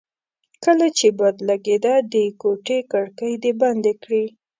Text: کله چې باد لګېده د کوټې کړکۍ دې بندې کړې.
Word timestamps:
کله 0.63 0.87
چې 0.97 1.07
باد 1.17 1.35
لګېده 1.49 1.95
د 2.13 2.15
کوټې 2.41 2.79
کړکۍ 2.91 3.33
دې 3.43 3.51
بندې 3.61 3.93
کړې. 4.03 4.23